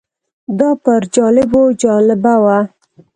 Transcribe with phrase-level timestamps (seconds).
[0.59, 2.59] دا پر جالبو جالبه وه.